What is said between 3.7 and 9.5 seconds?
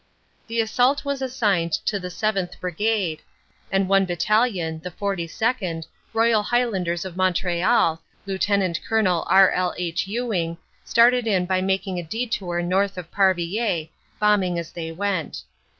and one bat talion, the 42nd., Royal Highlanders of Montreal, Lt. Col.